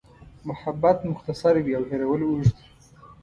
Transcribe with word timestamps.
محبت 0.47 0.99
مختصر 1.11 1.53
وي 1.63 1.73
او 1.77 1.83
هېرول 1.91 2.21
اوږد. 2.25 2.57